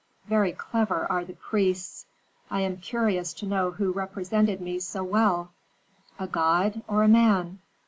[0.25, 2.07] Very clever are the priests!
[2.49, 5.51] I am curious to know who represented me so well,
[6.17, 7.59] a god or a man?